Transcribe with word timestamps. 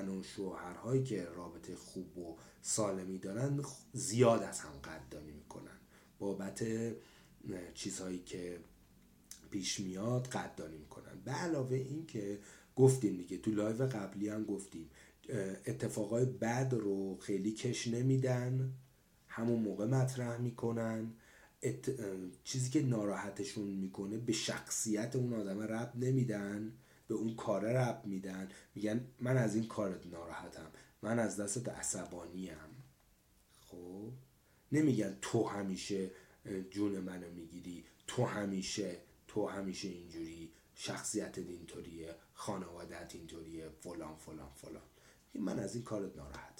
زن 0.00 0.08
و 0.08 0.22
شوهرهایی 0.22 1.04
که 1.04 1.24
رابطه 1.24 1.76
خوب 1.76 2.18
و 2.18 2.36
سالمی 2.62 3.18
دارن 3.18 3.62
زیاد 3.92 4.42
از 4.42 4.60
هم 4.60 4.72
قدردانی 4.84 5.32
می‌کنن. 5.32 5.78
بابت 6.18 6.64
چیزهایی 7.74 8.18
که 8.18 8.58
پیش 9.50 9.80
میاد 9.80 10.26
قدردانی 10.26 10.76
می‌کنن. 10.76 11.20
به 11.24 11.30
علاوه 11.30 11.76
این 11.76 12.06
که 12.06 12.38
گفتیم 12.76 13.16
دیگه 13.16 13.38
تو 13.38 13.50
لایو 13.50 13.86
قبلی 13.86 14.28
هم 14.28 14.44
گفتیم 14.44 14.90
اتفاقای 15.66 16.24
بد 16.24 16.74
رو 16.74 17.18
خیلی 17.18 17.52
کش 17.52 17.86
نمیدن 17.86 18.72
همون 19.28 19.62
موقع 19.62 19.86
مطرح 19.86 20.38
می‌کنن. 20.40 21.12
چیزی 22.44 22.70
که 22.70 22.82
ناراحتشون 22.82 23.68
می‌کنه 23.68 24.18
به 24.18 24.32
شخصیت 24.32 25.16
اون 25.16 25.32
آدم 25.32 25.60
رب 25.60 25.92
نمیدن. 25.96 26.72
به 27.10 27.16
اون 27.16 27.34
کار 27.34 27.72
رب 27.72 28.02
میدن. 28.06 28.48
میگن 28.74 29.06
من 29.20 29.36
از 29.36 29.54
این 29.54 29.66
کارت 29.66 30.06
ناراحتم. 30.06 30.70
من 31.02 31.18
از 31.18 31.40
دستت 31.40 31.68
عصبانیم. 31.68 32.56
خب؟ 33.60 34.12
نمیگن 34.72 35.16
تو 35.22 35.44
همیشه 35.44 36.10
جون 36.70 36.98
منو 36.98 37.30
می‌گیری. 37.30 37.84
تو 38.06 38.24
همیشه 38.24 38.96
تو 39.28 39.46
همیشه 39.46 39.88
اینجوری. 39.88 40.52
شخصیت 40.74 41.38
اینطوریه. 41.38 42.14
خانوادت 42.34 43.14
اینطوریه. 43.14 43.68
فلان 43.68 44.16
فلان 44.16 44.52
فلان. 44.54 44.82
من 45.34 45.58
از 45.58 45.74
این 45.74 45.84
کارت 45.84 46.16
ناراحتم. 46.16 46.59